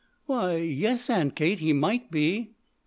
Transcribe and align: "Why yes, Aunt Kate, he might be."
"Why 0.25 0.55
yes, 0.55 1.11
Aunt 1.11 1.35
Kate, 1.35 1.59
he 1.59 1.73
might 1.73 2.09
be." 2.09 2.55